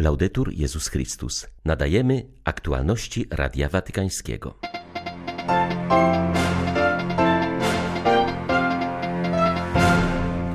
Laudetur 0.00 0.52
Jezus 0.52 0.88
Chrystus. 0.88 1.46
Nadajemy 1.64 2.26
aktualności 2.44 3.26
Radia 3.30 3.68
Watykańskiego. 3.68 4.54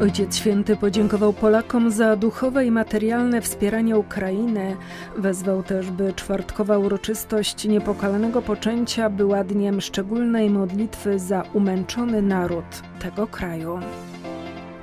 Ojciec 0.01 0.37
Święty 0.37 0.75
podziękował 0.75 1.33
Polakom 1.33 1.91
za 1.91 2.15
duchowe 2.15 2.65
i 2.65 2.71
materialne 2.71 3.41
wspieranie 3.41 3.97
Ukrainy. 3.97 4.77
Wezwał 5.17 5.63
też, 5.63 5.91
by 5.91 6.13
czwartkowa 6.13 6.77
uroczystość 6.77 7.65
niepokalanego 7.65 8.41
poczęcia 8.41 9.09
była 9.09 9.43
dniem 9.43 9.81
szczególnej 9.81 10.49
modlitwy 10.49 11.19
za 11.19 11.43
umęczony 11.53 12.21
naród 12.21 12.81
tego 12.99 13.27
kraju. 13.27 13.79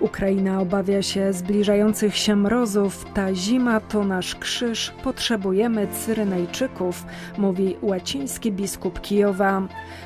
Ukraina 0.02 0.60
obawia 0.60 1.02
się 1.02 1.32
zbliżających 1.32 2.16
się 2.16 2.36
mrozów. 2.36 3.06
Ta 3.14 3.34
zima 3.34 3.80
to 3.80 4.04
nasz 4.04 4.34
krzyż. 4.34 4.92
Potrzebujemy 5.04 5.86
Cyrenejczyków, 5.86 7.04
mówi 7.38 7.76
łaciński 7.82 8.52
biskup 8.52 9.00
Kijowa. 9.00 9.62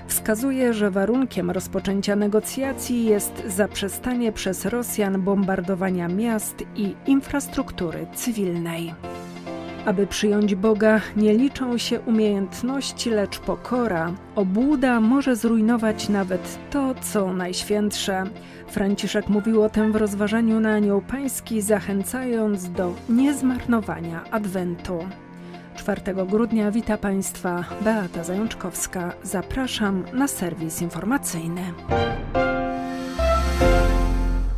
Wskazuje, 0.06 0.74
że 0.74 0.90
warunkiem 0.90 1.51
rozpoczęcia 1.51 2.16
negocjacji 2.16 3.04
jest 3.04 3.42
zaprzestanie 3.46 4.32
przez 4.32 4.64
Rosjan 4.64 5.23
bombardowania 5.23 6.09
miast 6.09 6.56
i 6.76 6.95
infrastruktury 7.06 8.06
cywilnej. 8.15 8.95
Aby 9.86 10.06
przyjąć 10.06 10.54
Boga, 10.54 11.00
nie 11.16 11.34
liczą 11.34 11.78
się 11.78 12.00
umiejętności, 12.00 13.10
lecz 13.10 13.38
pokora. 13.38 14.12
Obłuda 14.34 15.00
może 15.00 15.36
zrujnować 15.36 16.09
nawet 16.09 16.59
to, 16.70 16.95
co 17.00 17.32
najświętsze. 17.32 18.24
Franciszek 18.68 19.28
mówił 19.28 19.62
o 19.62 19.68
tym 19.68 19.92
w 19.92 19.96
rozważaniu 19.96 20.60
na 20.60 20.74
Anioł 20.74 21.00
Pański, 21.00 21.62
zachęcając 21.62 22.70
do 22.70 22.95
niezmarnowania 23.09 24.24
Adwentu. 24.30 24.98
4 25.76 26.00
grudnia 26.26 26.70
wita 26.70 26.98
Państwa 26.98 27.64
Beata 27.80 28.24
Zajączkowska. 28.24 29.12
Zapraszam 29.23 30.04
na 30.12 30.29
serwis 30.29 30.82
informacyjny. 30.82 31.62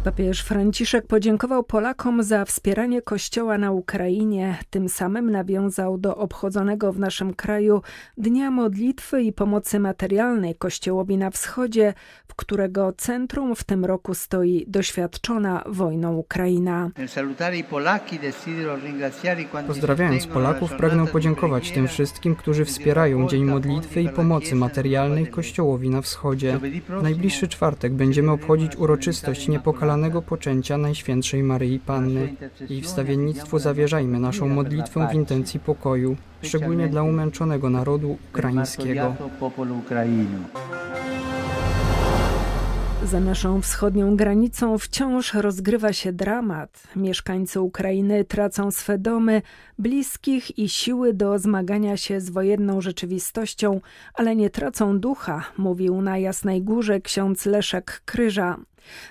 Papież 0.05 0.43
Franciszek 0.43 1.07
podziękował 1.07 1.65
Polakom 1.65 2.23
za 2.23 2.45
wspieranie 2.45 3.03
Kościoła 3.03 3.59
na 3.59 3.73
Ukrainie. 3.73 4.59
Tym 4.71 4.89
samym 4.89 5.31
nawiązał 5.31 5.99
do 5.99 6.17
obchodzonego 6.17 6.93
w 6.93 6.99
naszym 6.99 7.35
kraju 7.35 7.83
Dnia 8.19 8.51
Modlitwy 8.51 9.23
i 9.23 9.33
Pomocy 9.33 9.81
Materialnej 9.81 10.55
Kościołowi 10.55 11.17
na 11.17 11.31
Wschodzie, 11.31 11.95
w 12.29 12.35
którego 12.35 12.93
centrum 12.93 13.55
w 13.55 13.65
tym 13.65 13.85
roku 13.85 14.15
stoi 14.15 14.65
doświadczona 14.69 15.65
wojną 15.67 16.17
Ukraina. 16.17 16.91
Pozdrawiając 19.67 20.27
Polaków, 20.27 20.73
pragnę 20.75 21.07
podziękować 21.07 21.71
tym 21.71 21.89
wszystkim, 21.89 22.37
którzy 22.37 22.65
wspierają 22.65 23.29
Dzień 23.29 23.45
Modlitwy 23.45 24.03
i 24.03 24.09
Pomocy 24.09 24.55
Materialnej 24.55 25.27
Kościołowi 25.27 25.91
na 25.91 26.03
Wschodzie. 26.03 26.59
W 26.99 27.03
najbliższy 27.03 27.49
czwartek 27.49 27.93
będziemy 27.93 28.33
obchodzić 28.33 28.77
uroczystość 28.77 29.49
niepokalanej 29.49 29.88
poczęcia 30.27 30.78
Najświętszej 30.78 31.42
Maryi 31.42 31.78
Panny. 31.78 32.34
Jej 32.69 32.83
wstawiennictwu 32.83 33.58
zawierzajmy 33.58 34.20
naszą 34.20 34.48
modlitwę 34.48 35.08
w 35.11 35.14
intencji 35.14 35.61
pokoju, 35.61 36.17
szczególnie 36.42 36.89
dla 36.89 37.03
umęczonego 37.03 37.70
narodu 37.70 38.19
ukraińskiego. 38.31 39.14
Za 43.05 43.20
naszą 43.20 43.61
wschodnią 43.61 44.16
granicą 44.16 44.78
wciąż 44.78 45.34
rozgrywa 45.34 45.92
się 45.92 46.12
dramat. 46.12 46.83
Mieszkańcy 46.97 47.61
Ukrainy 47.61 48.25
tracą 48.25 48.70
swe 48.70 48.98
domy, 48.98 49.42
bliskich 49.78 50.59
i 50.59 50.69
siły 50.69 51.14
do 51.14 51.39
zmagania 51.39 51.97
się 51.97 52.20
z 52.20 52.31
wojenną 52.31 52.81
rzeczywistością, 52.81 53.81
ale 54.14 54.36
nie 54.36 54.50
tracą 54.50 55.00
ducha, 55.00 55.44
mówił 55.59 56.03
na 56.03 56.19
Jasnej 56.19 56.62
Górze 56.62 57.00
ksiądz 57.00 57.47
Leszek 57.47 58.03
Kryża. 58.04 58.56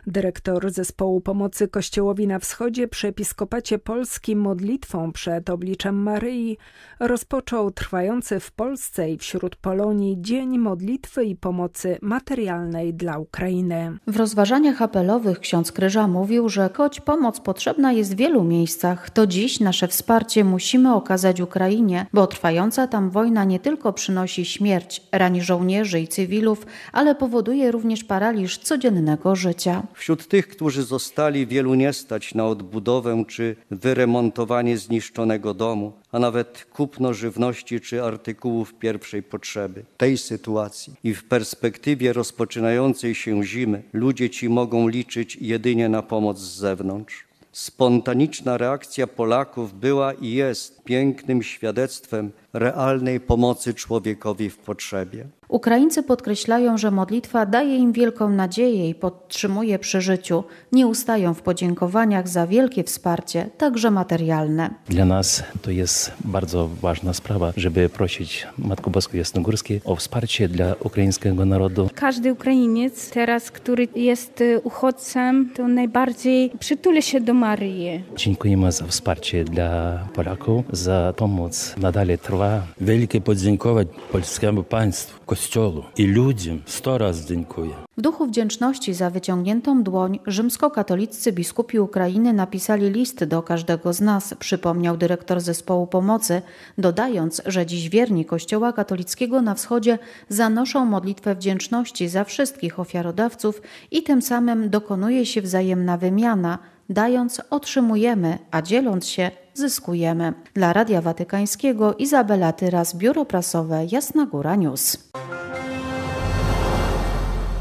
Dyrektor 0.07 0.71
Zespołu 0.71 1.21
Pomocy 1.21 1.67
Kościołowi 1.67 2.27
na 2.27 2.39
Wschodzie 2.39 2.87
przy 2.87 3.07
Episkopacie 3.07 3.79
Polskim 3.79 4.39
modlitwą 4.39 5.11
przed 5.11 5.49
obliczem 5.49 5.95
Maryi 5.95 6.57
rozpoczął 6.99 7.71
trwający 7.71 8.39
w 8.39 8.51
Polsce 8.51 9.11
i 9.11 9.17
wśród 9.17 9.55
Polonii 9.55 10.17
Dzień 10.21 10.57
Modlitwy 10.57 11.25
i 11.25 11.35
Pomocy 11.35 11.97
Materialnej 12.01 12.93
dla 12.93 13.17
Ukrainy. 13.17 13.97
W 14.07 14.17
rozważaniach 14.17 14.81
apelowych 14.81 15.39
ksiądz 15.39 15.71
Kryża 15.71 16.07
mówił, 16.07 16.49
że 16.49 16.69
choć 16.73 17.01
pomoc 17.01 17.39
potrzebna 17.39 17.91
jest 17.91 18.13
w 18.13 18.17
wielu 18.17 18.43
miejscach, 18.43 19.09
to 19.09 19.27
dziś 19.27 19.59
nasze 19.59 19.87
wsparcie 19.87 20.43
musimy 20.43 20.93
okazać 20.93 21.41
Ukrainie, 21.41 22.05
bo 22.13 22.27
trwająca 22.27 22.87
tam 22.87 23.09
wojna 23.09 23.43
nie 23.43 23.59
tylko 23.59 23.93
przynosi 23.93 24.45
śmierć, 24.45 25.01
rani 25.11 25.41
żołnierzy 25.41 25.99
i 25.99 26.07
cywilów, 26.07 26.65
ale 26.93 27.15
powoduje 27.15 27.71
również 27.71 28.03
paraliż 28.03 28.57
codziennego 28.57 29.35
życia 29.35 29.66
życia. 29.67 29.87
Wśród 29.93 30.27
tych, 30.27 30.47
którzy 30.47 30.83
zostali, 30.83 31.47
wielu 31.47 31.73
nie 31.73 31.93
stać 31.93 32.35
na 32.35 32.47
odbudowę 32.47 33.23
czy 33.27 33.55
wyremontowanie 33.71 34.77
zniszczonego 34.77 35.53
domu, 35.53 35.93
a 36.11 36.19
nawet 36.19 36.65
kupno 36.73 37.13
żywności 37.13 37.81
czy 37.81 38.03
artykułów 38.03 38.73
pierwszej 38.73 39.23
potrzeby. 39.23 39.85
Tej 39.97 40.17
sytuacji 40.17 40.93
i 41.03 41.13
w 41.13 41.23
perspektywie 41.23 42.13
rozpoczynającej 42.13 43.15
się 43.15 43.43
zimy 43.43 43.83
ludzie 43.93 44.29
ci 44.29 44.49
mogą 44.49 44.87
liczyć 44.87 45.37
jedynie 45.41 45.89
na 45.89 46.01
pomoc 46.01 46.39
z 46.39 46.57
zewnątrz. 46.57 47.27
Spontaniczna 47.51 48.57
reakcja 48.57 49.07
Polaków 49.07 49.79
była 49.79 50.13
i 50.13 50.31
jest 50.31 50.83
pięknym 50.83 51.43
świadectwem 51.43 52.31
realnej 52.59 53.19
pomocy 53.19 53.73
człowiekowi 53.73 54.49
w 54.49 54.57
potrzebie. 54.57 55.25
Ukraińcy 55.47 56.03
podkreślają, 56.03 56.77
że 56.77 56.91
modlitwa 56.91 57.45
daje 57.45 57.77
im 57.77 57.91
wielką 57.93 58.29
nadzieję 58.29 58.89
i 58.89 58.95
podtrzymuje 58.95 59.79
przy 59.79 60.01
życiu. 60.01 60.43
Nie 60.71 60.87
ustają 60.87 61.33
w 61.33 61.41
podziękowaniach 61.41 62.27
za 62.27 62.47
wielkie 62.47 62.83
wsparcie, 62.83 63.49
także 63.57 63.91
materialne. 63.91 64.69
Dla 64.89 65.05
nas 65.05 65.43
to 65.61 65.71
jest 65.71 66.11
bardzo 66.25 66.69
ważna 66.81 67.13
sprawa, 67.13 67.53
żeby 67.57 67.89
prosić 67.89 68.47
Matkę 68.57 68.91
Boską 68.91 69.17
Jasnogórską 69.17 69.73
o 69.85 69.95
wsparcie 69.95 70.49
dla 70.49 70.75
ukraińskiego 70.83 71.45
narodu. 71.45 71.89
Każdy 71.95 72.33
Ukrainiec 72.33 73.09
teraz, 73.09 73.51
który 73.51 73.87
jest 73.95 74.41
y, 74.41 74.61
uchodźcem, 74.63 75.49
to 75.55 75.67
najbardziej 75.67 76.51
przytuli 76.59 77.01
się 77.01 77.21
do 77.21 77.33
Maryi. 77.33 78.03
Dziękujemy 78.15 78.71
za 78.71 78.85
wsparcie 78.85 79.43
dla 79.43 79.99
Polaków, 80.13 80.65
za 80.71 81.13
pomoc. 81.17 81.75
Nadal 81.77 82.07
trwa. 82.17 82.46
Wielkie 82.81 83.21
podziękować 83.21 83.87
polskiemu 84.11 84.63
państwu 84.63 85.25
Kościołu 85.25 85.83
i 85.97 86.05
ludziom 86.05 86.61
sto 86.65 86.97
razy 86.97 87.27
dziękuję. 87.27 87.71
W 87.97 88.01
duchu 88.01 88.25
wdzięczności 88.27 88.93
za 88.93 89.09
wyciągniętą 89.09 89.83
dłoń 89.83 90.19
rzymskokatoliccy 90.27 91.31
biskupi 91.31 91.79
Ukrainy 91.79 92.33
napisali 92.33 92.89
list 92.89 93.23
do 93.23 93.43
każdego 93.43 93.93
z 93.93 94.01
nas, 94.01 94.33
przypomniał 94.39 94.97
dyrektor 94.97 95.41
zespołu 95.41 95.87
pomocy, 95.87 96.41
dodając, 96.77 97.41
że 97.45 97.65
dziś 97.65 97.89
wierni 97.89 98.25
Kościoła 98.25 98.73
katolickiego 98.73 99.41
na 99.41 99.55
wschodzie 99.55 99.99
zanoszą 100.29 100.85
modlitwę 100.85 101.35
wdzięczności 101.35 102.07
za 102.07 102.23
wszystkich 102.23 102.79
ofiarodawców 102.79 103.61
i 103.91 104.03
tym 104.03 104.21
samym 104.21 104.69
dokonuje 104.69 105.25
się 105.25 105.41
wzajemna 105.41 105.97
wymiana, 105.97 106.59
dając 106.89 107.41
otrzymujemy, 107.49 108.39
a 108.51 108.61
dzieląc 108.61 109.07
się 109.07 109.31
zyskujemy. 109.57 110.33
Dla 110.53 110.73
Radia 110.73 111.01
Watykańskiego 111.01 111.93
Izabela 111.93 112.53
Tyras, 112.53 112.95
Biuro 112.95 113.25
Prasowe 113.25 113.85
Jasna 113.91 114.25
Góra 114.25 114.55
News. 114.55 115.11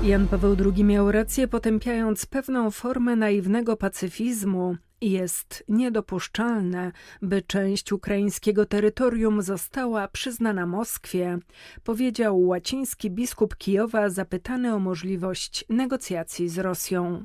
Jan 0.03 0.29
Paweł 0.29 0.56
II 0.65 0.85
miał 0.85 1.12
rację, 1.12 1.49
potępiając 1.49 2.27
pewną 2.27 2.71
formę 2.71 3.17
naiwnego 3.17 3.77
pacyfizmu. 3.77 4.77
Jest 5.01 5.65
niedopuszczalne, 5.69 6.93
by 7.23 7.43
część 7.43 7.93
ukraińskiego 7.93 8.67
terytorium 8.67 9.43
została 9.43 10.09
przyznana 10.09 10.67
Moskwie, 10.67 11.38
powiedział 11.85 12.41
łaciński 12.41 13.11
biskup 13.11 13.56
Kijowa 13.56 14.09
zapytany 14.09 14.75
o 14.75 14.79
możliwość 14.79 15.65
negocjacji 15.69 16.49
z 16.49 16.59
Rosją. 16.59 17.25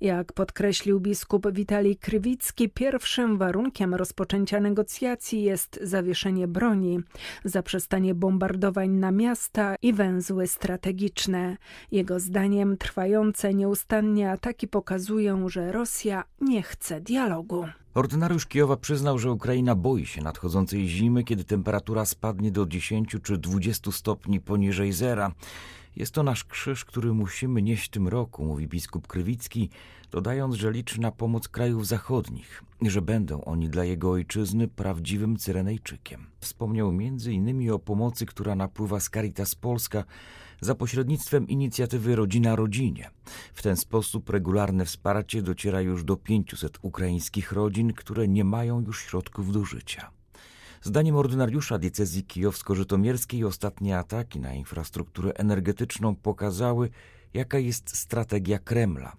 Jak 0.00 0.32
podkreślił 0.32 1.00
biskup 1.00 1.52
Witalij 1.52 1.96
Krywicki, 1.96 2.68
pierwszym 2.68 3.38
warunkiem 3.38 3.94
rozpoczęcia 3.94 4.60
negocjacji 4.60 5.42
jest 5.42 5.78
zawieszenie 5.82 6.48
broni, 6.48 7.00
zaprzestanie 7.44 8.14
bombardowań 8.14 8.90
na 8.90 9.10
miasta 9.10 9.74
i 9.82 9.92
węzły 9.92 10.46
strategiczne. 10.46 11.56
Jego 11.92 12.20
zdaniem 12.20 12.76
trwające 12.76 13.54
nieustannie 13.54 14.30
ataki 14.30 14.68
pokazują, 14.68 15.48
że 15.48 15.72
Rosja 15.72 16.24
nie 16.40 16.62
chce 16.62 17.00
dialogu. 17.00 17.66
Ordynariusz 17.94 18.46
Kijowa 18.46 18.76
przyznał, 18.76 19.18
że 19.18 19.32
Ukraina 19.32 19.74
boi 19.74 20.06
się 20.06 20.22
nadchodzącej 20.22 20.88
zimy, 20.88 21.24
kiedy 21.24 21.44
temperatura 21.44 22.04
spadnie 22.04 22.50
do 22.50 22.66
10 22.66 23.16
czy 23.22 23.38
20 23.38 23.92
stopni 23.92 24.40
poniżej 24.40 24.92
zera. 24.92 25.32
Jest 25.96 26.12
to 26.12 26.22
nasz 26.22 26.44
krzyż, 26.44 26.84
który 26.84 27.12
musimy 27.12 27.62
nieść 27.62 27.86
w 27.86 27.90
tym 27.90 28.08
roku, 28.08 28.44
mówi 28.44 28.68
biskup 28.68 29.06
Krywicki, 29.06 29.70
dodając, 30.10 30.54
że 30.54 30.72
liczy 30.72 31.00
na 31.00 31.12
pomoc 31.12 31.48
krajów 31.48 31.86
zachodnich 31.86 32.62
że 32.82 33.02
będą 33.02 33.44
oni 33.44 33.68
dla 33.68 33.84
jego 33.84 34.10
ojczyzny 34.10 34.68
prawdziwym 34.68 35.36
Cyrenejczykiem. 35.36 36.26
Wspomniał 36.40 36.92
innymi 37.26 37.70
o 37.70 37.78
pomocy, 37.78 38.26
która 38.26 38.54
napływa 38.54 39.00
z 39.00 39.10
Caritas 39.10 39.54
Polska 39.54 40.04
za 40.60 40.74
pośrednictwem 40.74 41.48
inicjatywy 41.48 42.16
Rodzina 42.16 42.56
Rodzinie. 42.56 43.10
W 43.54 43.62
ten 43.62 43.76
sposób 43.76 44.30
regularne 44.30 44.84
wsparcie 44.84 45.42
dociera 45.42 45.80
już 45.80 46.04
do 46.04 46.16
500 46.16 46.78
ukraińskich 46.82 47.52
rodzin, 47.52 47.92
które 47.92 48.28
nie 48.28 48.44
mają 48.44 48.80
już 48.80 49.00
środków 49.00 49.52
do 49.52 49.64
życia. 49.64 50.10
Zdaniem 50.86 51.16
ordynariusza 51.16 51.78
diecezji 51.78 52.24
kijowsko-żytomierskiej 52.24 53.44
ostatnie 53.44 53.98
ataki 53.98 54.40
na 54.40 54.54
infrastrukturę 54.54 55.32
energetyczną 55.34 56.16
pokazały, 56.16 56.90
jaka 57.34 57.58
jest 57.58 57.96
strategia 57.96 58.58
Kremla. 58.58 59.16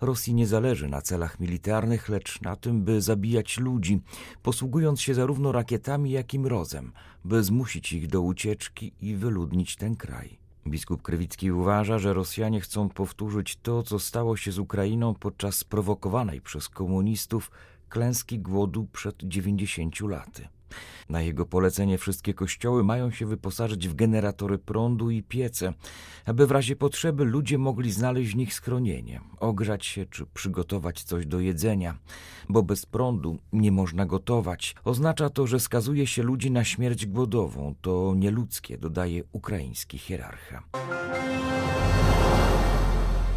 Rosji 0.00 0.34
nie 0.34 0.46
zależy 0.46 0.88
na 0.88 1.02
celach 1.02 1.40
militarnych, 1.40 2.08
lecz 2.08 2.40
na 2.40 2.56
tym, 2.56 2.82
by 2.82 3.00
zabijać 3.00 3.58
ludzi, 3.58 4.00
posługując 4.42 5.00
się 5.00 5.14
zarówno 5.14 5.52
rakietami, 5.52 6.10
jak 6.10 6.34
i 6.34 6.38
mrozem, 6.38 6.92
by 7.24 7.44
zmusić 7.44 7.92
ich 7.92 8.06
do 8.06 8.20
ucieczki 8.20 8.92
i 9.00 9.16
wyludnić 9.16 9.76
ten 9.76 9.96
kraj. 9.96 10.38
Biskup 10.66 11.02
Krywicki 11.02 11.52
uważa, 11.52 11.98
że 11.98 12.12
Rosjanie 12.12 12.60
chcą 12.60 12.88
powtórzyć 12.88 13.56
to, 13.56 13.82
co 13.82 13.98
stało 13.98 14.36
się 14.36 14.52
z 14.52 14.58
Ukrainą 14.58 15.14
podczas 15.14 15.56
sprowokowanej 15.56 16.40
przez 16.40 16.68
komunistów 16.68 17.50
klęski 17.88 18.38
głodu 18.38 18.86
przed 18.92 19.16
90 19.22 20.00
laty. 20.00 20.48
Na 21.08 21.22
jego 21.22 21.46
polecenie 21.46 21.98
wszystkie 21.98 22.34
kościoły 22.34 22.84
mają 22.84 23.10
się 23.10 23.26
wyposażyć 23.26 23.88
w 23.88 23.94
generatory 23.94 24.58
prądu 24.58 25.10
i 25.10 25.22
piece, 25.22 25.72
aby 26.26 26.46
w 26.46 26.50
razie 26.50 26.76
potrzeby 26.76 27.24
ludzie 27.24 27.58
mogli 27.58 27.92
znaleźć 27.92 28.32
w 28.32 28.36
nich 28.36 28.54
schronienie, 28.54 29.20
ogrzać 29.38 29.86
się 29.86 30.06
czy 30.06 30.26
przygotować 30.26 31.02
coś 31.02 31.26
do 31.26 31.40
jedzenia, 31.40 31.98
bo 32.48 32.62
bez 32.62 32.86
prądu 32.86 33.38
nie 33.52 33.72
można 33.72 34.06
gotować. 34.06 34.74
Oznacza 34.84 35.30
to, 35.30 35.46
że 35.46 35.60
skazuje 35.60 36.06
się 36.06 36.22
ludzi 36.22 36.50
na 36.50 36.64
śmierć 36.64 37.06
głodową. 37.06 37.74
To 37.80 38.14
nieludzkie, 38.16 38.78
dodaje 38.78 39.22
ukraiński 39.32 39.98
hierarcha. 39.98 40.62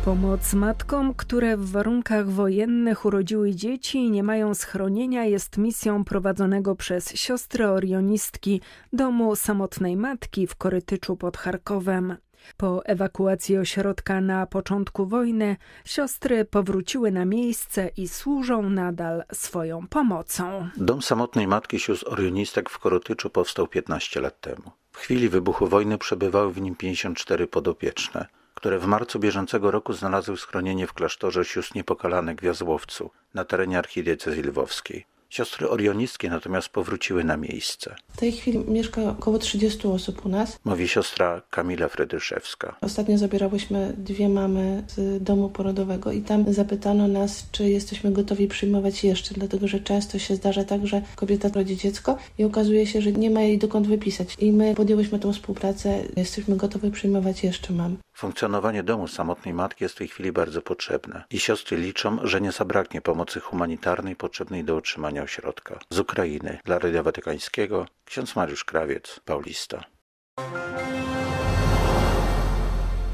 Pomoc 0.05 0.53
matkom, 0.53 1.13
które 1.13 1.57
w 1.57 1.71
warunkach 1.71 2.29
wojennych 2.29 3.05
urodziły 3.05 3.55
dzieci 3.55 3.97
i 3.97 4.11
nie 4.11 4.23
mają 4.23 4.53
schronienia, 4.53 5.23
jest 5.23 5.57
misją 5.57 6.03
prowadzonego 6.03 6.75
przez 6.75 7.13
siostry 7.15 7.67
orionistki 7.67 8.61
domu 8.93 9.35
samotnej 9.35 9.97
matki 9.97 10.47
w 10.47 10.55
Korytyczu 10.55 11.15
pod 11.15 11.37
Charkowem. 11.37 12.17
Po 12.57 12.85
ewakuacji 12.85 13.57
ośrodka 13.57 14.21
na 14.21 14.45
początku 14.45 15.05
wojny, 15.05 15.57
siostry 15.85 16.45
powróciły 16.45 17.11
na 17.11 17.25
miejsce 17.25 17.89
i 17.97 18.07
służą 18.07 18.69
nadal 18.69 19.23
swoją 19.33 19.87
pomocą. 19.87 20.69
Dom 20.77 21.01
samotnej 21.01 21.47
matki 21.47 21.79
sióstr 21.79 22.05
orionistek 22.13 22.69
w 22.69 22.79
Korotyczu 22.79 23.29
powstał 23.29 23.67
15 23.67 24.21
lat 24.21 24.41
temu. 24.41 24.71
W 24.91 24.97
chwili 24.97 25.29
wybuchu 25.29 25.67
wojny 25.67 25.97
przebywały 25.97 26.53
w 26.53 26.61
nim 26.61 26.75
54 26.75 27.47
podopieczne 27.47 28.25
które 28.55 28.79
w 28.79 28.85
marcu 28.85 29.19
bieżącego 29.19 29.71
roku 29.71 29.93
znalazły 29.93 30.37
schronienie 30.37 30.87
w 30.87 30.93
klasztorze 30.93 31.45
sióstr 31.45 31.75
niepokalanek 31.75 32.41
w 32.41 32.43
Jazłowcu 32.43 33.09
na 33.33 33.45
terenie 33.45 33.77
archidiecezji 33.77 34.43
lwowskiej. 34.43 35.05
Siostry 35.29 35.69
orionistki 35.69 36.29
natomiast 36.29 36.69
powróciły 36.69 37.23
na 37.23 37.37
miejsce. 37.37 37.95
W 38.13 38.17
tej 38.17 38.31
chwili 38.31 38.59
mieszka 38.59 39.01
około 39.01 39.39
30 39.39 39.87
osób 39.87 40.25
u 40.25 40.29
nas. 40.29 40.59
Mówi 40.65 40.87
siostra 40.87 41.41
Kamila 41.49 41.87
Fredyszewska. 41.87 42.75
Ostatnio 42.81 43.17
zabierałyśmy 43.17 43.93
dwie 43.97 44.29
mamy 44.29 44.83
z 44.87 45.23
domu 45.23 45.49
porodowego 45.49 46.11
i 46.11 46.21
tam 46.21 46.53
zapytano 46.53 47.07
nas, 47.07 47.47
czy 47.51 47.69
jesteśmy 47.69 48.11
gotowi 48.11 48.47
przyjmować 48.47 49.03
jeszcze, 49.03 49.33
dlatego 49.33 49.67
że 49.67 49.79
często 49.79 50.19
się 50.19 50.35
zdarza 50.35 50.63
tak, 50.63 50.87
że 50.87 51.01
kobieta 51.15 51.49
rodzi 51.55 51.77
dziecko 51.77 52.17
i 52.37 52.43
okazuje 52.43 52.87
się, 52.87 53.01
że 53.01 53.11
nie 53.11 53.29
ma 53.29 53.41
jej 53.41 53.57
dokąd 53.57 53.87
wypisać. 53.87 54.35
I 54.39 54.51
my 54.51 54.75
podjęłyśmy 54.75 55.19
tą 55.19 55.33
współpracę, 55.33 56.03
jesteśmy 56.17 56.57
gotowi 56.57 56.91
przyjmować 56.91 57.43
jeszcze 57.43 57.73
mam. 57.73 57.97
Funkcjonowanie 58.15 58.83
domu 58.83 59.07
samotnej 59.07 59.53
matki 59.53 59.83
jest 59.83 59.95
w 59.95 59.97
tej 59.97 60.07
chwili 60.07 60.31
bardzo 60.31 60.61
potrzebne 60.61 61.23
i 61.29 61.39
siostry 61.39 61.77
liczą, 61.77 62.17
że 62.23 62.41
nie 62.41 62.51
zabraknie 62.51 63.01
pomocy 63.01 63.39
humanitarnej 63.39 64.15
potrzebnej 64.15 64.63
do 64.63 64.75
utrzymania 64.75 65.23
ośrodka. 65.23 65.79
Z 65.89 65.99
Ukrainy 65.99 66.59
dla 66.65 66.79
Radia 66.79 67.03
Watykańskiego 67.03 67.85
ksiądz 68.05 68.35
Mariusz 68.35 68.63
Krawiec, 68.63 69.19
Paulista. 69.25 69.83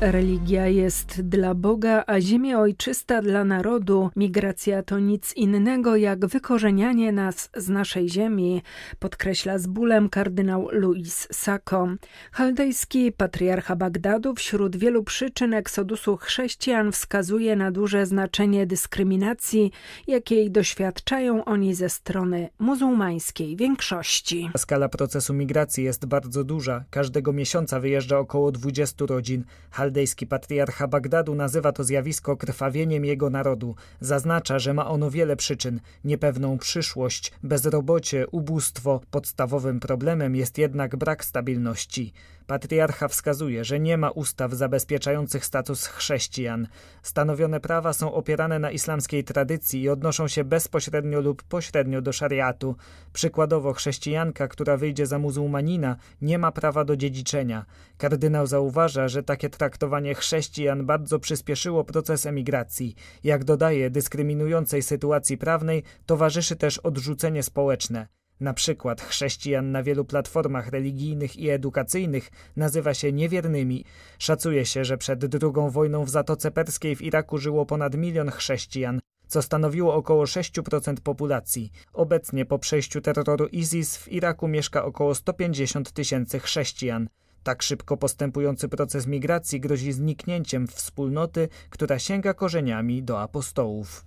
Religia 0.02 0.68
jest 0.68 1.22
dla 1.22 1.56
Boga, 1.56 2.04
a 2.08 2.20
ziemia 2.22 2.60
ojczysta 2.60 3.22
dla 3.22 3.44
narodu. 3.44 4.10
Migracja 4.16 4.84
to 4.84 5.00
nic 5.00 5.34
innego 5.34 5.96
jak 5.96 6.26
wykorzenianie 6.26 7.12
nas 7.12 7.50
z 7.56 7.70
naszej 7.70 8.10
ziemi, 8.10 8.62
podkreśla 9.00 9.58
z 9.58 9.68
bólem 9.68 10.10
kardynał 10.10 10.68
Luis 10.72 11.28
Sacco. 11.32 11.88
Chaldejski 12.32 13.12
patriarcha 13.12 13.76
Bagdadu 13.76 14.36
wśród 14.36 14.76
wielu 14.76 15.04
przyczyn 15.04 15.54
eksodusu 15.54 16.18
chrześcijan 16.18 16.92
wskazuje 16.92 17.56
na 17.56 17.72
duże 17.72 18.06
znaczenie 18.06 18.66
dyskryminacji, 18.68 19.72
jakiej 20.08 20.52
doświadczają 20.52 21.46
oni 21.46 21.76
ze 21.76 21.90
strony 21.90 22.50
muzułmańskiej 22.60 23.56
większości. 23.56 24.50
Skala 24.58 24.90
procesu 24.90 25.34
migracji 25.34 25.84
jest 25.84 26.06
bardzo 26.06 26.44
duża. 26.44 26.84
Każdego 26.90 27.34
miesiąca 27.34 27.80
wyjeżdża 27.80 28.20
około 28.20 28.52
20 28.52 29.06
rodzin. 29.06 29.44
Chaldejski 29.92 30.28
patriarcha 30.28 30.88
Bagdadu 30.88 31.36
nazywa 31.36 31.72
to 31.72 31.84
zjawisko 31.84 32.38
krwawieniem 32.38 33.06
jego 33.06 33.30
narodu. 33.30 33.76
Zaznacza, 34.00 34.60
że 34.60 34.74
ma 34.74 34.88
ono 34.88 35.12
wiele 35.12 35.36
przyczyn: 35.36 35.80
niepewną 36.04 36.58
przyszłość, 36.58 37.32
bezrobocie, 37.44 38.28
ubóstwo. 38.28 39.02
Podstawowym 39.12 39.80
problemem 39.80 40.36
jest 40.36 40.58
jednak 40.58 40.96
brak 40.96 41.26
stabilności. 41.26 42.14
Patriarcha 42.52 43.08
wskazuje, 43.08 43.66
że 43.66 43.80
nie 43.80 43.98
ma 43.98 44.10
ustaw 44.10 44.54
zabezpieczających 44.54 45.46
status 45.46 45.86
chrześcijan. 45.86 46.68
Stanowione 47.04 47.60
prawa 47.60 47.94
są 47.94 48.14
opierane 48.14 48.60
na 48.60 48.72
islamskiej 48.72 49.24
tradycji 49.24 49.82
i 49.82 49.90
odnoszą 49.90 50.28
się 50.28 50.44
bezpośrednio 50.44 51.22
lub 51.22 51.44
pośrednio 51.44 52.02
do 52.02 52.14
szariatu. 52.14 52.76
Przykładowo 53.14 53.74
chrześcijanka, 53.74 54.48
która 54.48 54.78
wyjdzie 54.78 55.06
za 55.06 55.20
muzułmanina, 55.20 55.96
nie 56.22 56.38
ma 56.38 56.52
prawa 56.52 56.86
do 56.86 56.98
dziedziczenia. 56.98 57.66
Kardynał 57.98 58.48
zauważa, 58.48 59.08
że 59.08 59.24
takie 59.24 59.50
traktowanie 59.50 60.16
chrześcijan 60.16 60.86
bardzo 60.86 61.20
przyspieszyło 61.20 61.84
proces 61.84 62.26
emigracji. 62.26 62.96
Jak 63.24 63.44
dodaje, 63.44 63.90
dyskryminującej 63.90 64.82
sytuacji 64.82 65.38
prawnej 65.38 65.84
towarzyszy 66.06 66.56
też 66.56 66.78
odrzucenie 66.78 67.44
społeczne. 67.44 68.21
Na 68.42 68.54
przykład 68.54 69.02
chrześcijan 69.02 69.72
na 69.72 69.84
wielu 69.84 70.06
platformach 70.06 70.68
religijnych 70.68 71.38
i 71.38 71.50
edukacyjnych 71.50 72.32
nazywa 72.56 72.94
się 72.94 73.12
niewiernymi. 73.12 73.86
Szacuje 74.20 74.66
się, 74.66 74.86
że 74.86 74.98
przed 74.98 75.24
II 75.24 75.70
wojną 75.70 76.06
w 76.06 76.10
Zatoce 76.10 76.52
Perskiej 76.52 76.96
w 76.96 77.02
Iraku 77.02 77.38
żyło 77.38 77.66
ponad 77.66 77.96
milion 77.96 78.32
chrześcijan, 78.32 79.00
co 79.28 79.42
stanowiło 79.42 79.96
około 79.96 80.24
6% 80.24 80.96
populacji. 81.04 81.72
Obecnie 81.94 82.46
po 82.46 82.60
przejściu 82.60 83.02
terroru 83.02 83.48
ISIS 83.48 83.98
w 83.98 84.12
Iraku 84.12 84.48
mieszka 84.48 84.86
około 84.86 85.16
150 85.16 85.92
tysięcy 85.92 86.40
chrześcijan. 86.40 87.10
Tak 87.44 87.64
szybko 87.64 87.98
postępujący 87.98 88.70
proces 88.70 89.08
migracji 89.08 89.60
grozi 89.60 89.92
zniknięciem 89.92 90.68
wspólnoty, 90.68 91.50
która 91.70 92.00
sięga 92.00 92.34
korzeniami 92.34 93.04
do 93.04 93.22
apostołów. 93.22 94.04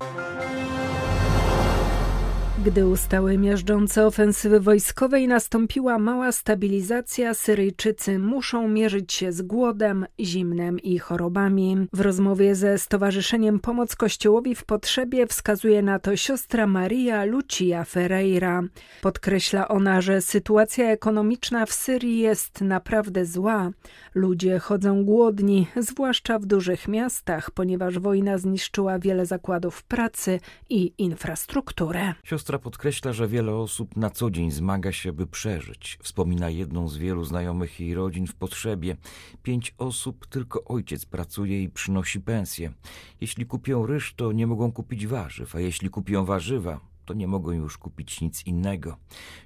Gdy 2.59 2.87
ustały 2.87 3.39
miażdżące 3.39 4.07
ofensywy 4.07 4.61
wojskowej 4.61 5.29
nastąpiła 5.29 5.99
mała 5.99 6.33
stabilizacja, 6.33 7.35
Syryjczycy 7.35 8.19
muszą 8.19 8.69
mierzyć 8.69 9.13
się 9.13 9.33
z 9.33 9.43
głodem, 9.43 10.07
zimnem 10.21 10.81
i 10.81 10.99
chorobami. 10.99 11.87
W 11.93 12.01
rozmowie 12.01 12.55
ze 12.55 12.79
Stowarzyszeniem 12.79 13.61
Pomoc 13.61 13.97
Kościołowi 13.97 14.55
w 14.55 14.65
Potrzebie 14.65 15.27
wskazuje 15.27 15.83
na 15.83 15.99
to 15.99 16.17
siostra 16.17 16.67
Maria 16.67 17.25
Lucia 17.25 17.85
Ferreira. 17.85 18.63
Podkreśla 19.03 19.69
ona, 19.69 20.01
że 20.01 20.21
sytuacja 20.21 20.91
ekonomiczna 20.91 21.67
w 21.67 21.73
Syrii 21.73 22.19
jest 22.19 22.61
naprawdę 22.61 23.27
zła. 23.27 23.71
Ludzie 24.15 24.59
chodzą 24.59 25.05
głodni, 25.05 25.67
zwłaszcza 25.77 26.39
w 26.39 26.47
dużych 26.47 26.89
miastach, 26.89 27.51
ponieważ 27.51 27.99
wojna 27.99 28.39
zniszczyła 28.39 28.99
wiele 28.99 29.27
zakładów 29.27 29.83
pracy 29.83 30.41
i 30.71 30.93
infrastrukturę. 30.99 32.15
Siostra 32.45 32.59
podkreśla, 32.59 33.13
że 33.13 33.29
wiele 33.29 33.55
osób 33.55 33.97
na 33.97 34.11
co 34.11 34.31
dzień 34.31 34.51
zmaga 34.51 34.93
się, 34.93 35.13
by 35.13 35.27
przeżyć. 35.27 35.99
Wspomina 36.03 36.51
jedną 36.51 36.89
z 36.89 36.97
wielu 36.97 37.25
znajomych 37.25 37.81
jej 37.81 37.95
rodzin 37.95 38.27
w 38.27 38.35
potrzebie. 38.35 38.97
Pięć 39.43 39.75
osób, 39.79 40.27
tylko 40.27 40.65
ojciec 40.65 41.07
pracuje 41.07 41.63
i 41.63 41.69
przynosi 41.69 42.21
pensję. 42.21 42.73
Jeśli 43.21 43.47
kupią 43.47 43.87
ryż, 43.87 44.15
to 44.15 44.33
nie 44.33 44.47
mogą 44.47 44.73
kupić 44.73 45.07
warzyw, 45.07 45.55
a 45.55 45.61
jeśli 45.61 45.91
kupią 45.91 46.25
warzywa, 46.25 46.81
to 47.05 47.15
nie 47.15 47.27
mogą 47.27 47.53
już 47.53 47.79
kupić 47.79 48.21
nic 48.21 48.47
innego. 48.47 48.97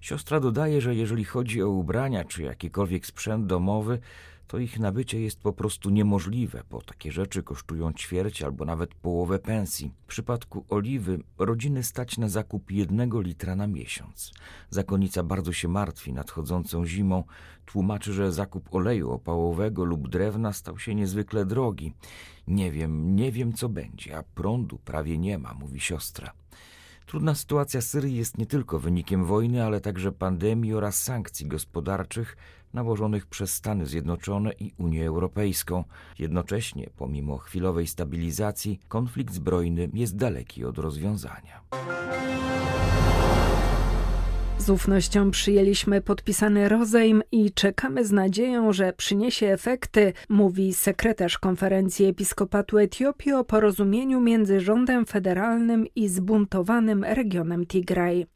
Siostra 0.01 0.41
dodaje, 0.41 0.81
że 0.81 0.95
jeżeli 0.95 1.25
chodzi 1.25 1.63
o 1.63 1.69
ubrania 1.69 2.25
czy 2.25 2.43
jakikolwiek 2.43 3.07
sprzęt 3.07 3.47
domowy, 3.47 3.99
to 4.49 4.59
ich 4.59 4.79
nabycie 4.79 5.21
jest 5.21 5.41
po 5.41 5.53
prostu 5.53 5.91
niemożliwe, 5.91 6.63
bo 6.71 6.83
takie 6.83 7.13
rzeczy 7.13 7.43
kosztują 7.43 7.93
ćwierć 7.93 8.43
albo 8.43 8.65
nawet 8.65 8.95
połowę 8.95 9.39
pensji. 9.39 9.93
W 10.03 10.07
przypadku 10.07 10.65
oliwy 10.69 11.19
rodziny 11.39 11.83
stać 11.83 12.19
na 12.19 12.29
zakup 12.29 12.71
jednego 12.71 13.21
litra 13.21 13.57
na 13.57 13.67
miesiąc. 13.67 14.33
Zakonnica 14.71 15.23
bardzo 15.23 15.53
się 15.53 15.69
martwi 15.69 16.13
nadchodzącą 16.13 16.87
zimą. 16.87 17.25
Tłumaczy, 17.67 18.13
że 18.13 18.33
zakup 18.33 18.75
oleju 18.75 19.11
opałowego 19.11 19.85
lub 19.85 20.09
drewna 20.09 20.53
stał 20.53 20.79
się 20.79 20.95
niezwykle 20.95 21.47
drogi. 21.47 21.95
Nie 22.47 22.73
wiem, 22.73 23.17
nie 23.17 23.33
wiem 23.33 23.53
co 23.53 23.69
będzie, 23.69 24.19
a 24.19 24.23
prądu 24.23 24.79
prawie 24.79 25.19
nie 25.19 25.39
ma, 25.39 25.55
mówi 25.55 25.81
siostra. 25.81 26.33
Trudna 27.09 27.35
sytuacja 27.35 27.81
Syrii 27.81 28.17
jest 28.17 28.39
nie 28.39 28.47
tylko 28.47 28.79
wynikiem 28.79 29.25
wojny, 29.25 29.65
ale 29.65 29.81
także 29.81 30.13
pandemii 30.13 30.75
oraz 30.75 31.03
sankcji 31.03 31.47
gospodarczych 31.47 32.37
nałożonych 32.75 33.27
przez 33.27 33.55
Stany 33.55 33.87
Zjednoczone 33.87 34.53
i 34.61 34.73
Unię 34.79 35.07
Europejską. 35.07 35.85
Jednocześnie, 36.19 36.91
pomimo 36.97 37.39
chwilowej 37.39 37.87
stabilizacji, 37.87 38.81
konflikt 38.89 39.35
zbrojny 39.35 39.91
jest 39.95 40.17
daleki 40.17 40.65
od 40.65 40.79
rozwiązania. 40.79 41.61
Z 44.59 44.71
ufnością 44.71 45.31
przyjęliśmy 45.31 46.01
podpisany 46.01 46.69
rozejm 46.69 47.23
i 47.33 47.53
czekamy 47.53 48.05
z 48.05 48.13
nadzieją, 48.13 48.73
że 48.73 48.93
przyniesie 48.93 49.47
efekty, 49.47 50.13
mówi 50.29 50.75
sekretarz 50.75 51.39
konferencji 51.39 52.07
Episkopatu 52.07 52.79
Etiopii 52.79 53.33
o 53.33 53.45
porozumieniu 53.45 54.21
między 54.21 54.61
rządem 54.61 55.07
federalnym 55.07 55.87
i 55.97 56.09
zbuntowanym 56.09 57.05
regionem 57.05 57.67
Tigraj. 57.67 58.27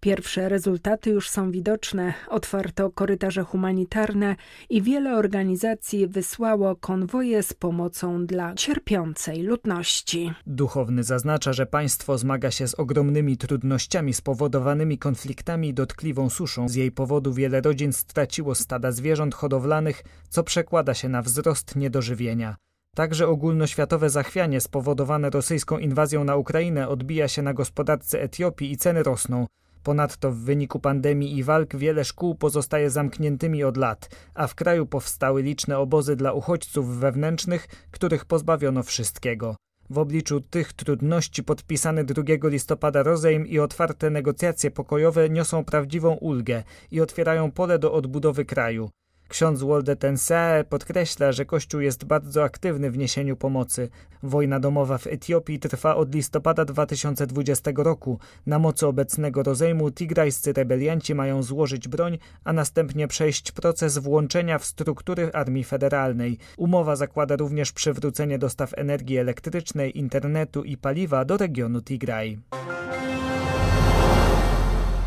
Pierwsze 0.00 0.48
rezultaty 0.48 1.10
już 1.10 1.30
są 1.30 1.50
widoczne. 1.50 2.14
Otwarto 2.28 2.90
korytarze 2.90 3.42
humanitarne 3.42 4.36
i 4.70 4.82
wiele 4.82 5.16
organizacji 5.16 6.06
wysłało 6.06 6.76
konwoje 6.76 7.42
z 7.42 7.52
pomocą 7.52 8.26
dla 8.26 8.54
cierpiącej 8.54 9.42
ludności. 9.42 10.32
Duchowny 10.46 11.04
zaznacza, 11.04 11.52
że 11.52 11.66
państwo 11.66 12.18
zmaga 12.18 12.50
się 12.50 12.68
z 12.68 12.74
ogromnymi 12.74 13.36
trudnościami 13.36 14.14
spowodowanymi 14.14 14.98
konfliktami 14.98 15.68
i 15.68 15.74
dotkliwą 15.74 16.30
suszą. 16.30 16.68
Z 16.68 16.74
jej 16.74 16.92
powodu 16.92 17.32
wiele 17.32 17.60
rodzin 17.60 17.92
straciło 17.92 18.54
stada 18.54 18.92
zwierząt 18.92 19.34
hodowlanych, 19.34 20.02
co 20.28 20.42
przekłada 20.42 20.94
się 20.94 21.08
na 21.08 21.22
wzrost 21.22 21.76
niedożywienia. 21.76 22.56
Także 22.94 23.28
ogólnoświatowe 23.28 24.10
zachwianie 24.10 24.60
spowodowane 24.60 25.30
rosyjską 25.30 25.78
inwazją 25.78 26.24
na 26.24 26.36
Ukrainę 26.36 26.88
odbija 26.88 27.28
się 27.28 27.42
na 27.42 27.54
gospodarce 27.54 28.22
Etiopii 28.22 28.72
i 28.72 28.76
ceny 28.76 29.02
rosną. 29.02 29.46
Ponadto 29.82 30.30
w 30.30 30.36
wyniku 30.36 30.80
pandemii 30.80 31.36
i 31.36 31.42
walk 31.42 31.76
wiele 31.76 32.04
szkół 32.04 32.34
pozostaje 32.34 32.90
zamkniętymi 32.90 33.64
od 33.64 33.76
lat, 33.76 34.08
a 34.34 34.46
w 34.46 34.54
kraju 34.54 34.86
powstały 34.86 35.42
liczne 35.42 35.78
obozy 35.78 36.16
dla 36.16 36.32
uchodźców 36.32 36.98
wewnętrznych, 36.98 37.68
których 37.90 38.24
pozbawiono 38.24 38.82
wszystkiego. 38.82 39.56
W 39.90 39.98
obliczu 39.98 40.40
tych 40.40 40.72
trudności 40.72 41.44
podpisany 41.44 42.04
2 42.04 42.22
listopada 42.42 43.02
rozejm 43.02 43.46
i 43.46 43.58
otwarte 43.58 44.10
negocjacje 44.10 44.70
pokojowe 44.70 45.30
niosą 45.30 45.64
prawdziwą 45.64 46.14
ulgę 46.14 46.62
i 46.90 47.00
otwierają 47.00 47.50
pole 47.50 47.78
do 47.78 47.92
odbudowy 47.92 48.44
kraju. 48.44 48.90
Ksiądz 49.28 49.62
Wolde 49.62 49.96
Tense 49.96 50.64
podkreśla, 50.68 51.32
że 51.32 51.44
Kościół 51.44 51.80
jest 51.80 52.04
bardzo 52.04 52.44
aktywny 52.44 52.90
w 52.90 52.98
niesieniu 52.98 53.36
pomocy. 53.36 53.88
Wojna 54.22 54.60
domowa 54.60 54.98
w 54.98 55.06
Etiopii 55.06 55.58
trwa 55.58 55.96
od 55.96 56.14
listopada 56.14 56.64
2020 56.64 57.70
roku. 57.76 58.18
Na 58.46 58.58
mocy 58.58 58.86
obecnego 58.86 59.42
rozejmu 59.42 59.90
tigrajscy 59.90 60.52
rebelianci 60.52 61.14
mają 61.14 61.42
złożyć 61.42 61.88
broń, 61.88 62.18
a 62.44 62.52
następnie 62.52 63.08
przejść 63.08 63.52
proces 63.52 63.98
włączenia 63.98 64.58
w 64.58 64.64
struktury 64.64 65.30
armii 65.32 65.64
federalnej. 65.64 66.38
Umowa 66.56 66.96
zakłada 66.96 67.36
również 67.36 67.72
przywrócenie 67.72 68.38
dostaw 68.38 68.74
energii 68.76 69.18
elektrycznej, 69.18 69.98
internetu 69.98 70.64
i 70.64 70.76
paliwa 70.76 71.24
do 71.24 71.36
regionu 71.36 71.82
Tigraj. 71.82 72.38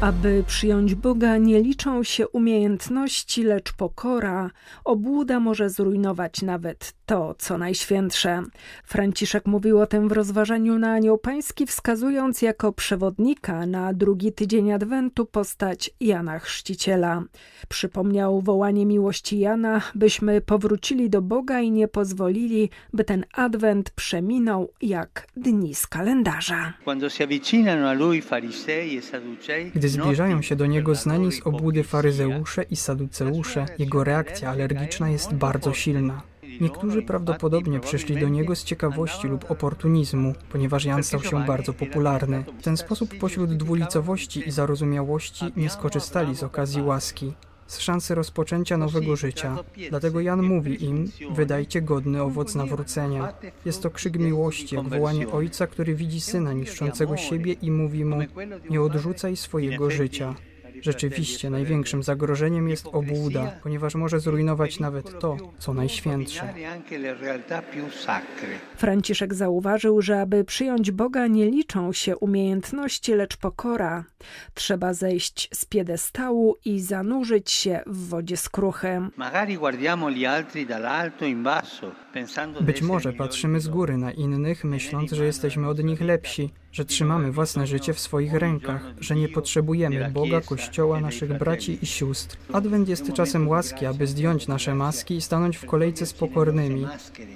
Aby 0.02 0.44
przyjąć 0.48 0.96
Boga, 0.96 1.38
nie 1.38 1.62
liczą 1.62 2.04
się 2.04 2.28
umiejętności, 2.28 3.44
lecz 3.44 3.74
pokora. 3.74 4.50
Obłuda 4.86 5.40
może 5.40 5.70
zrujnować 5.70 6.42
nawet 6.42 6.94
to, 7.08 7.36
co 7.38 7.58
najświętsze. 7.58 8.44
Franciszek 8.86 9.46
mówił 9.46 9.80
o 9.80 9.88
tym 9.88 10.10
w 10.10 10.12
rozważaniu 10.12 10.80
na 10.80 10.94
Anioł 10.94 11.18
Pański, 11.18 11.66
wskazując 11.66 12.42
jako 12.42 12.74
przewodnika 12.74 13.66
na 13.66 13.94
drugi 13.94 14.34
tydzień 14.34 14.72
Adwentu 14.72 15.26
postać 15.26 15.92
Jana 16.00 16.40
Chrzciciela. 16.40 17.24
Przypomniał 17.68 18.42
wołanie 18.42 18.86
miłości 18.86 19.40
Jana, 19.40 19.82
byśmy 19.96 20.42
powrócili 20.42 21.10
do 21.10 21.22
Boga 21.22 21.60
i 21.62 21.72
nie 21.72 21.88
pozwolili, 21.88 22.70
by 22.94 23.04
ten 23.04 23.26
Adwent 23.34 23.90
przeminął 23.90 24.74
jak 24.82 25.28
dni 25.38 25.76
z 25.76 25.88
kalendarza. 25.88 26.74
Gdy 29.76 29.88
gdy 29.88 29.90
zbliżają 29.90 30.42
się 30.42 30.56
do 30.56 30.66
niego 30.66 30.96
znani 30.96 31.32
z 31.32 31.48
obłudy 31.48 31.84
faryzeusze 31.84 32.64
i 32.64 32.76
saduceusze, 32.76 33.66
jego 33.80 34.04
reakcja 34.04 34.50
alergiczna 34.50 35.10
jest 35.10 35.34
bardzo 35.34 35.74
silna. 35.74 36.22
Niektórzy 36.62 37.02
prawdopodobnie 37.02 37.80
przyszli 37.80 38.20
do 38.20 38.30
niego 38.30 38.56
z 38.56 38.64
ciekawości 38.64 39.28
lub 39.28 39.52
oportunizmu, 39.52 40.34
ponieważ 40.50 40.86
Jan 40.86 41.04
stał 41.04 41.24
się 41.24 41.46
bardzo 41.46 41.74
popularny. 41.74 42.44
W 42.60 42.64
ten 42.64 42.78
sposób 42.78 43.18
pośród 43.20 43.54
dwulicowości 43.54 44.48
i 44.48 44.52
zarozumiałości 44.52 45.46
nie 45.58 45.70
skorzystali 45.70 46.36
z 46.36 46.44
okazji 46.44 46.82
łaski 46.82 47.34
z 47.68 47.80
szansy 47.80 48.16
rozpoczęcia 48.16 48.78
nowego 48.78 49.16
życia. 49.16 49.58
Dlatego 49.90 50.22
Jan 50.22 50.44
mówi 50.44 50.86
im: 50.86 51.12
Wydajcie 51.32 51.82
godny 51.82 52.22
owoc 52.22 52.56
nawrócenia. 52.56 53.34
Jest 53.66 53.84
to 53.84 53.90
krzyk 53.90 54.20
miłości, 54.20 54.76
jak 54.76 54.90
wołanie 54.90 55.32
ojca, 55.32 55.68
który 55.68 55.96
widzi 55.96 56.22
syna 56.22 56.54
niszczącego 56.54 57.18
siebie 57.18 57.54
i 57.54 57.72
mówi 57.72 58.06
mu: 58.06 58.20
Nie 58.70 58.82
odrzucaj 58.82 59.36
swojego 59.36 59.90
życia. 59.90 60.36
Rzeczywiście 60.82 61.50
największym 61.50 62.04
zagrożeniem 62.04 62.70
jest 62.70 62.88
obłuda, 62.88 63.52
ponieważ 63.64 63.96
może 63.96 64.20
zrujnować 64.20 64.80
nawet 64.80 65.20
to, 65.20 65.38
co 65.60 65.74
najświętsze. 65.74 66.54
Franciszek 68.76 69.34
zauważył, 69.34 70.02
że 70.02 70.22
aby 70.22 70.44
przyjąć 70.44 70.92
Boga 70.92 71.28
nie 71.28 71.46
liczą 71.46 71.94
się 71.94 72.18
umiejętności, 72.18 73.14
lecz 73.14 73.38
pokora. 73.38 74.04
Trzeba 74.54 74.94
zejść 74.94 75.50
z 75.54 75.66
piedestału 75.66 76.58
i 76.66 76.80
zanurzyć 76.80 77.52
się 77.52 77.80
w 77.86 78.08
wodzie 78.10 78.38
skruchy. 78.38 79.02
Być 82.62 82.82
może 82.82 83.14
patrzymy 83.14 83.60
z 83.60 83.68
góry 83.68 83.98
na 83.98 84.12
innych, 84.12 84.64
myśląc, 84.64 85.12
że 85.12 85.26
jesteśmy 85.26 85.68
od 85.68 85.84
nich 85.84 86.02
lepsi, 86.02 86.54
że 86.78 86.86
trzymamy 86.86 87.32
własne 87.32 87.68
życie 87.68 87.94
w 87.94 88.00
swoich 88.00 88.34
rękach, 88.34 88.82
że 89.00 89.16
nie 89.16 89.30
potrzebujemy 89.30 90.12
Boga, 90.14 90.42
Kościoła, 90.42 91.02
naszych 91.02 91.38
braci 91.38 91.80
i 91.82 91.86
sióstr. 91.86 92.38
Adwent 92.54 92.90
jest 92.90 93.14
czasem 93.14 93.48
łaski, 93.48 93.86
aby 93.86 94.08
zdjąć 94.08 94.48
nasze 94.48 94.76
maski 94.76 95.16
i 95.16 95.22
stanąć 95.22 95.58
w 95.58 95.66
kolejce 95.66 96.06
z 96.06 96.14
pokornymi, 96.14 96.88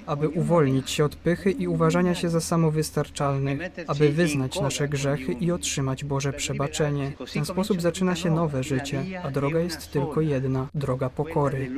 aby 0.06 0.28
uwolnić 0.28 0.90
się 0.90 1.04
od 1.04 1.16
pychy 1.16 1.50
i 1.50 1.68
uważania 1.68 2.14
się 2.14 2.28
za 2.28 2.40
samowystarczalnych, 2.40 3.60
aby 3.86 4.12
wyznać 4.12 4.60
nasze 4.60 4.88
grzechy 4.88 5.32
i 5.32 5.52
otrzymać 5.52 6.04
Boże 6.04 6.32
przebaczenie. 6.32 7.12
W 7.26 7.32
ten 7.32 7.44
sposób 7.44 7.80
zaczyna 7.80 8.16
się 8.16 8.30
nowe 8.30 8.62
życie, 8.62 9.04
a 9.24 9.30
droga 9.30 9.60
jest 9.60 9.92
tylko 9.92 10.20
jedna 10.20 10.68
droga 10.74 11.10
pokory. 11.10 11.70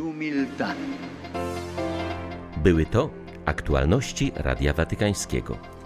Były 2.63 2.87
to 2.87 3.11
aktualności 3.45 4.33
Radia 4.35 4.73
Watykańskiego. 4.73 5.74